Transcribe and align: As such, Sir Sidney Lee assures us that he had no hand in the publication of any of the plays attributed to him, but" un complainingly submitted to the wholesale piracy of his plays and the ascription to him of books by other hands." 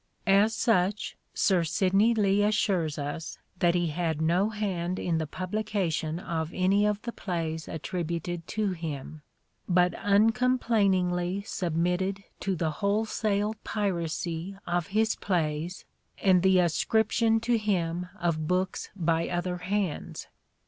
As 0.25 0.55
such, 0.55 1.15
Sir 1.35 1.63
Sidney 1.63 2.15
Lee 2.15 2.41
assures 2.41 2.97
us 2.97 3.37
that 3.59 3.75
he 3.75 3.89
had 3.89 4.19
no 4.19 4.49
hand 4.49 4.97
in 4.97 5.19
the 5.19 5.27
publication 5.27 6.17
of 6.17 6.49
any 6.55 6.87
of 6.87 6.99
the 7.03 7.11
plays 7.11 7.67
attributed 7.67 8.47
to 8.47 8.71
him, 8.71 9.21
but" 9.69 9.93
un 10.03 10.31
complainingly 10.31 11.43
submitted 11.43 12.23
to 12.39 12.55
the 12.55 12.71
wholesale 12.81 13.53
piracy 13.63 14.57
of 14.65 14.87
his 14.87 15.15
plays 15.15 15.85
and 16.17 16.41
the 16.41 16.57
ascription 16.57 17.39
to 17.41 17.59
him 17.59 18.09
of 18.19 18.47
books 18.47 18.89
by 18.95 19.29
other 19.29 19.57
hands." 19.57 20.25